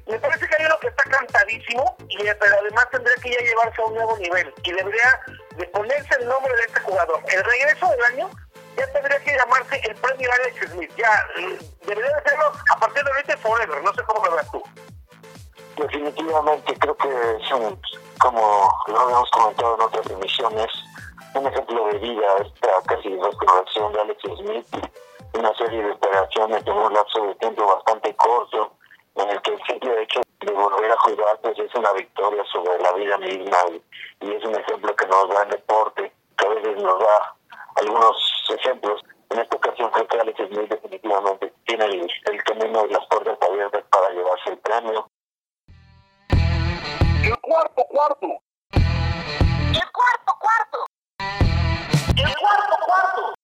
[0.08, 3.82] me parece que hay uno que está cantadísimo, y, pero además tendría que ya llevarse
[3.82, 5.20] a un nuevo nivel y debería
[5.58, 7.20] de ponerse el nombre de este jugador.
[7.28, 8.30] El regreso del año
[8.78, 10.92] ya tendría que llamarse el premio Alex Smith.
[10.96, 11.28] Ya,
[11.86, 13.84] debería de serlo a partir de ahorita forever.
[13.84, 14.64] No sé cómo lo ves tú.
[15.78, 17.80] Definitivamente, creo que es un,
[18.20, 20.68] como lo habíamos comentado en otras emisiones,
[21.36, 24.90] un ejemplo de vida esta casi restauración de Alex Smith,
[25.34, 28.72] una serie de operaciones en un lapso de tiempo bastante corto,
[29.16, 32.80] en el que el simple hecho de volver a jugar pues es una victoria sobre
[32.82, 33.58] la vida misma
[34.22, 37.36] y, es un ejemplo que nos da el deporte, que a veces nos da
[37.78, 38.16] algunos
[38.50, 39.02] ejemplos.
[39.30, 43.38] En esta ocasión creo que Alex Smith definitivamente tiene el, el camino y las puertas
[43.42, 45.08] abiertas para llevarse el premio.
[47.24, 48.28] El cuarto cuarto.
[48.72, 50.86] El cuarto cuarto.
[52.16, 53.37] El cuarto cuarto.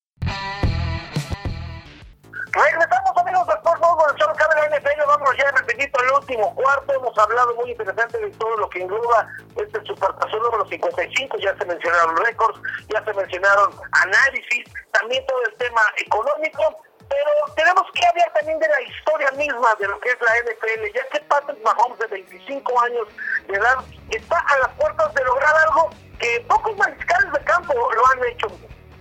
[2.54, 6.94] Regresamos amigos del Sport el show de la NFL, vamos ya repetito el último cuarto,
[6.94, 11.66] hemos hablado muy interesante de todo lo que engloba este supertazón número 55, ya se
[11.66, 16.78] mencionaron récords, ya se mencionaron análisis, también todo el tema económico,
[17.10, 20.94] pero tenemos que hablar también de la historia misma de lo que es la NFL,
[20.94, 23.08] ya que Patrick Mahomes de 25 años
[23.48, 23.78] de edad
[24.12, 25.90] está a las puertas de lograr algo
[26.20, 28.48] que pocos mariscales de campo lo han hecho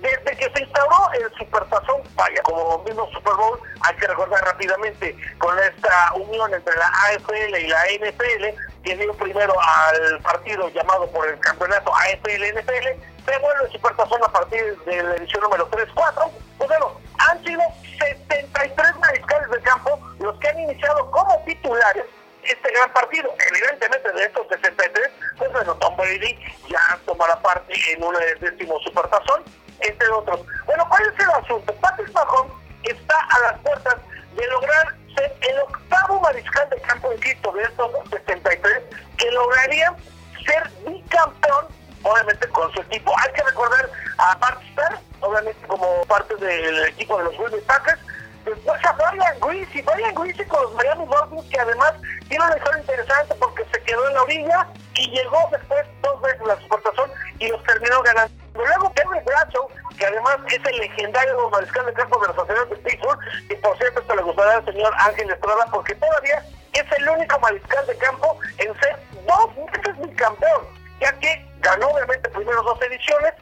[0.02, 5.16] desde que se instauró el Supertazón, vaya, como mismo Super Bowl, hay que recordar rápidamente
[5.38, 11.08] con esta unión entre la AFL y la NFL, que dio primero al partido llamado
[11.12, 16.30] por el campeonato AFL-NFL, se vuelve el Supertazón a partir de la edición número 3-4.
[16.58, 17.62] Pues bueno, han sido
[17.98, 22.04] 73 mariscales de campo los que han iniciado como titulares
[22.42, 23.32] este gran partido.
[23.50, 26.36] Evidentemente de estos 63, pues bueno, Tom Brady
[26.68, 29.44] ya tomará parte en un décimo supertazón
[29.82, 30.40] entre otros.
[30.66, 31.74] Bueno, ¿cuál es el asunto?
[31.80, 32.52] Patrick Mahomes
[32.84, 33.96] está a las puertas
[34.34, 38.82] de lograr ser el octavo mariscal de campo, insisto, de estos 63,
[39.18, 39.94] que lograría
[40.44, 41.66] ser bicampeón,
[42.02, 43.12] obviamente con su equipo.
[43.18, 44.60] Hay que recordar a Bart
[45.20, 48.00] obviamente como parte del equipo de los Green Packers,
[48.44, 51.94] Después a Brian Greasy, Brian Greasy con los Miami Dolphins, que además
[52.28, 56.40] tiene una historia interesante porque se quedó en la orilla y llegó después dos veces
[56.46, 58.34] la Supertazón y los terminó ganando.
[58.54, 59.68] Luego Terry Bradshaw,
[60.02, 63.78] que además es el legendario mariscal de campo de los aceleros de Pittsburgh, y por
[63.78, 67.96] cierto esto le gustará al señor Ángel Estrada porque todavía es el único mariscal de
[67.98, 70.66] campo en ser dos veces bicampeón,
[71.00, 73.32] ya que ganó obviamente primero dos ediciones,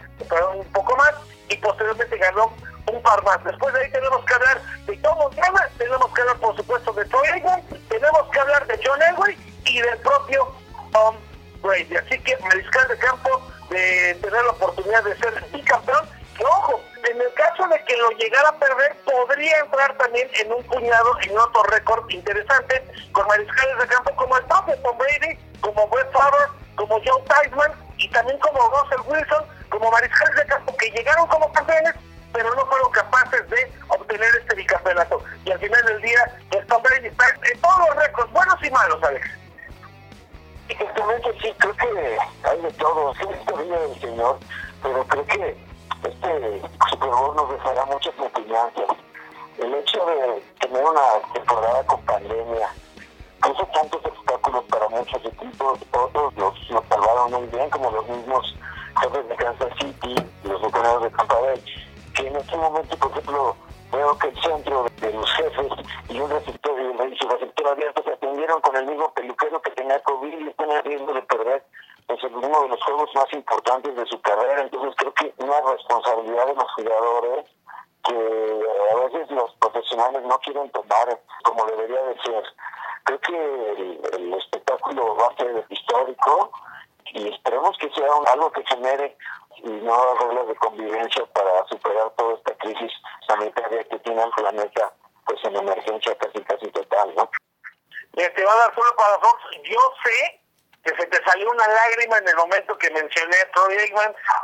[0.54, 1.14] un poco más,
[1.48, 2.52] y posteriormente ganó
[2.92, 3.42] un par más.
[3.42, 7.06] Después de ahí tenemos que hablar de Tom Montana, tenemos que hablar por supuesto de
[7.06, 10.54] Troy Aikman, tenemos que hablar de John Elway y del propio
[10.92, 11.16] Tom
[11.62, 11.96] Brady.
[11.96, 17.32] Así que mariscal de campo de tener la oportunidad de ser bicampeón, ojo, en el
[17.34, 21.62] caso de que lo llegara a perder, podría entrar también en un puñado, en otro
[21.64, 27.00] récord interesante, con mariscales de campo como el propio Tom Brady, como Brett Favre, como
[27.04, 31.94] Joe Theismann y también como Russell Wilson, como mariscales de campo que llegaron como campeones
[32.32, 35.22] pero no fueron capaces de obtener este bicampeonato.
[35.44, 38.70] Y al final del día, el Tom Brady está en todos los récords, buenos y
[38.70, 39.28] malos, Alex.
[40.68, 44.38] Exactamente, sí, creo que hay de todo, sí, vida del Señor,
[44.82, 45.56] pero creo que
[46.04, 48.96] este Super nos dejará muchas enseñanzas.
[49.58, 52.00] El hecho de tener una temporada con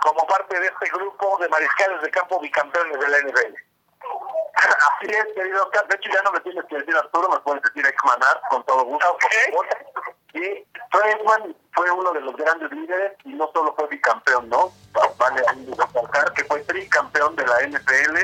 [0.03, 3.55] como parte de este grupo de mariscales de campo bicampeones de la NFL.
[4.57, 5.87] Así es, querido Oscar.
[5.89, 8.21] De hecho, ya no me tienes que decir Arturo, me puedes decir Aikman
[8.51, 9.13] con todo gusto.
[9.13, 9.53] Okay.
[10.35, 11.17] Y Troy
[11.75, 14.73] fue uno de los grandes líderes y no solo fue bicampeón, ¿no?
[15.19, 18.19] Vale recalcar que fue tricampeón de la NFL.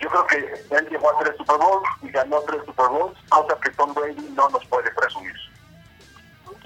[0.00, 0.36] Yo creo que
[0.70, 4.30] él llegó a tres Super Bowls y ganó tres Super Bowls, cosa que Tom Brady
[4.30, 5.34] no nos puede presumir.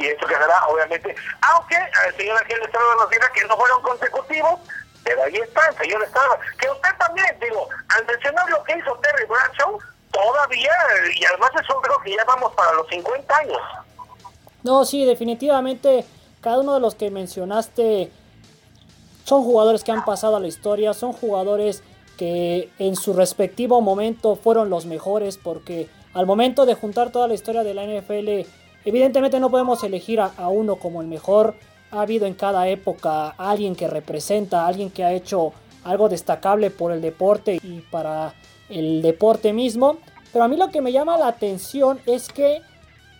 [0.02, 4.58] Y eso quedará, obviamente, aunque el señor Ángel Estrada nos diga que no fueron consecutivos,
[5.04, 6.40] pero ahí está el señor Estrada.
[6.58, 9.78] Que usted también, digo, al mencionar lo que hizo Terry Bradshaw,
[10.10, 10.72] todavía,
[11.14, 13.60] y además es un creo que ya vamos para los 50 años.
[14.64, 16.04] No, sí, definitivamente
[16.40, 18.10] cada uno de los que mencionaste
[19.24, 21.84] son jugadores que han pasado a la historia, son jugadores
[22.18, 27.34] que en su respectivo momento fueron los mejores, porque al momento de juntar toda la
[27.34, 28.48] historia de la NFL,
[28.84, 31.54] evidentemente no podemos elegir a, uno como el mejor.
[31.90, 35.52] Ha habido en cada época alguien que representa, alguien que ha hecho
[35.84, 38.34] algo destacable por el deporte y para
[38.68, 39.98] el deporte mismo.
[40.32, 42.62] Pero a mí lo que me llama la atención es que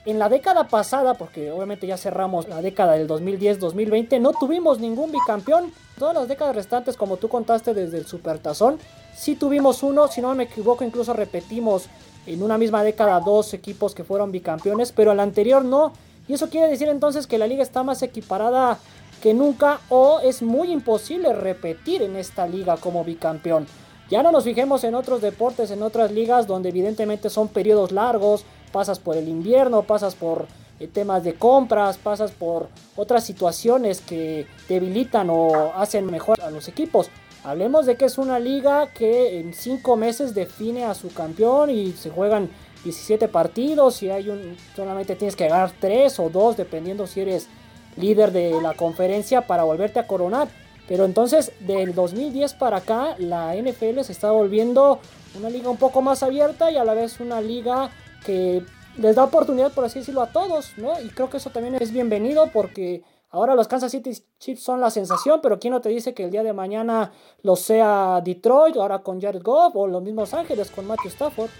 [0.05, 5.13] en la década pasada, porque obviamente ya cerramos la década del 2010-2020, no tuvimos ningún
[5.13, 5.73] bicampeón.
[5.99, 8.79] Todas las décadas restantes, como tú contaste desde el Supertazón,
[9.15, 11.89] sí tuvimos uno, si no me equivoco, incluso repetimos
[12.27, 15.93] en una misma década dos equipos que fueron bicampeones, pero el anterior no.
[16.29, 18.79] Y eso quiere decir entonces que la liga está más equiparada
[19.23, 23.67] que nunca o es muy imposible repetir en esta liga como bicampeón.
[24.11, 28.45] Ya no nos fijemos en otros deportes, en otras ligas donde evidentemente son periodos largos,
[28.73, 30.47] pasas por el invierno, pasas por
[30.81, 36.69] eh, temas de compras, pasas por otras situaciones que debilitan o hacen mejor a los
[36.69, 37.09] equipos.
[37.45, 41.93] Hablemos de que es una liga que en 5 meses define a su campeón y
[41.93, 42.49] se juegan
[42.85, 47.49] 17 partidos y hay un solamente tienes que ganar 3 o 2 dependiendo si eres
[47.97, 50.49] líder de la conferencia para volverte a coronar.
[50.87, 55.01] Pero entonces del 2010 para acá la NFL se está volviendo
[55.37, 57.91] una liga un poco más abierta y a la vez una liga
[58.25, 58.63] que
[58.99, 61.01] les da oportunidad, por así decirlo, a todos, ¿no?
[61.01, 64.91] Y creo que eso también es bienvenido porque ahora los Kansas City Chiefs son la
[64.91, 67.13] sensación, pero ¿quién no te dice que el día de mañana
[67.43, 71.51] lo sea Detroit, ahora con Jared Goff, o los mismos Ángeles con Matthew Stafford?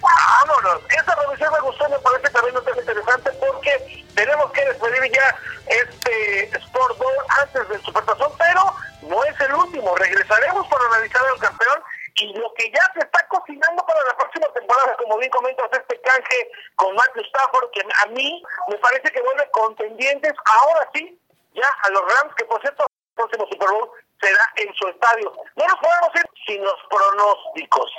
[0.00, 5.12] Vámonos, esa revisión me gustó, me parece también un tema interesante porque tenemos que despedir
[5.12, 5.36] ya
[5.66, 11.38] este Sport Bowl antes del Supertazón, pero no es el último, regresaremos para analizar al
[11.38, 11.82] campeón
[12.18, 16.00] y lo que ya se está cocinando para la próxima temporada, como bien comentas, este
[16.00, 21.20] canje con Matthew Stafford, que a mí me parece que vuelve contendientes, ahora sí,
[21.52, 23.90] ya a los Rams, que por cierto, el próximo Super Bowl
[24.20, 25.32] será en su estadio.
[25.56, 27.90] No nos podemos ir sin los pronósticos.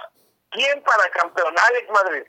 [0.49, 1.53] ¿Quién para campeón?
[1.67, 2.23] Alex Madrid.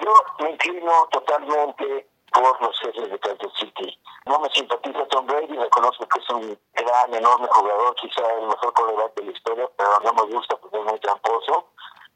[0.00, 2.06] Yo me inclino totalmente
[2.42, 3.98] por los jefes de Kansas City.
[4.26, 8.72] No me simpatiza Tom Brady, reconozco que es un gran, enorme jugador, quizá el mejor
[8.74, 11.68] corredor de la historia, pero no me gusta porque es muy tramposo.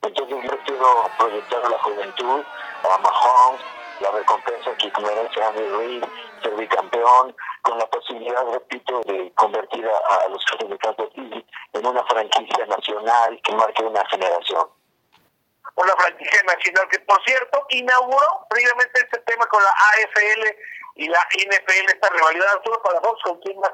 [0.03, 0.87] Entonces yo quiero
[1.19, 2.43] proyectar a la juventud,
[2.85, 3.61] a Mahomes,
[4.01, 6.05] la recompensa que merece Andy Reid,
[6.43, 11.87] ser bicampeón, con la posibilidad, repito, de convertir a, los jefes de Kansas City en
[11.87, 14.69] una franquicia nacional que marque una generación
[15.77, 20.57] una franquicia nacional que, por cierto, inauguró previamente este tema con la AFL
[20.97, 22.53] y la NFL, esta rivalidad.
[22.55, 23.73] Arturo para Fox, ¿con quién más?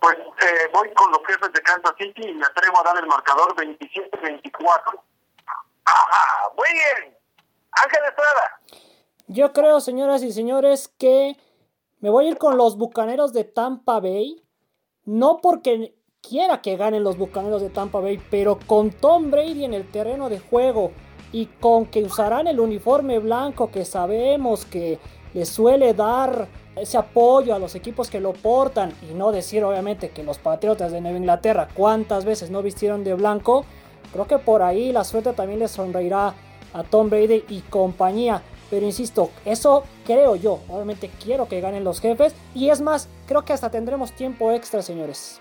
[0.00, 3.06] Pues eh, voy con los jefes de Kansas City y me atrevo a dar el
[3.06, 5.00] marcador 27-24.
[5.84, 7.16] Ajá, muy bien.
[7.72, 8.60] Ángel Estrada.
[9.26, 11.36] Yo creo, señoras y señores, que
[12.00, 14.44] me voy a ir con los Bucaneros de Tampa Bay.
[15.04, 15.97] No porque
[16.28, 20.28] quiera que ganen los Bucaneros de Tampa Bay, pero con Tom Brady en el terreno
[20.28, 20.92] de juego
[21.32, 24.98] y con que usarán el uniforme blanco que sabemos que
[25.32, 30.10] le suele dar ese apoyo a los equipos que lo portan y no decir obviamente
[30.10, 33.64] que los Patriotas de Nueva Inglaterra cuántas veces no vistieron de blanco,
[34.12, 36.34] creo que por ahí la suerte también le sonreirá
[36.74, 38.42] a Tom Brady y compañía.
[38.70, 40.60] Pero insisto, eso creo yo.
[40.68, 42.34] Obviamente quiero que ganen los jefes.
[42.54, 45.40] Y es más, creo que hasta tendremos tiempo extra, señores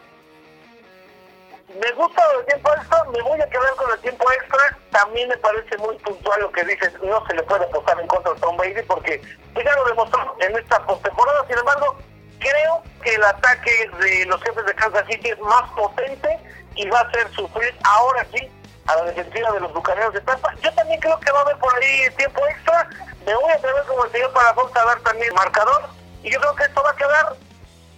[1.76, 4.78] me gusta el tiempo extra, me voy a quedar con el tiempo extra.
[4.91, 8.34] También me parece muy puntual lo que dices, no se le puede apostar en contra
[8.34, 9.22] de Tom Brady porque
[9.53, 11.45] pues, ya lo demostró en esta postemporada.
[11.47, 11.97] Sin embargo,
[12.39, 16.39] creo que el ataque de los jefes de Kansas City es más potente
[16.76, 18.49] y va a hacer sufrir ahora sí
[18.86, 20.53] a la defensiva de los bucaneros de Tampa.
[20.61, 22.89] Yo también creo que va a haber por ahí tiempo extra.
[23.26, 25.84] Me voy a quedar como el señor para a dar también marcador.
[26.24, 27.36] Y yo creo que esto va a quedar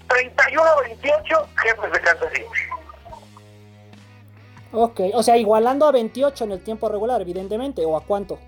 [0.07, 2.78] 31-28 jefes de Kansas City.
[4.71, 8.39] Ok, o sea, igualando a 28 en el tiempo regular, evidentemente, ¿o a cuánto?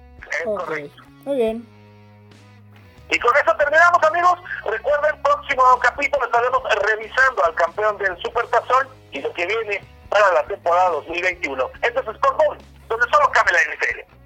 [0.45, 0.91] okay.
[1.25, 1.67] Muy bien.
[3.09, 4.39] Y con eso terminamos, amigos.
[4.65, 10.31] Recuerden, próximo capítulo estaremos revisando al campeón del Super Tazón y lo que viene para
[10.33, 11.69] la temporada 2021.
[11.81, 12.57] Esto es Sport Bowl,
[12.87, 14.20] donde solo cambia la NFL.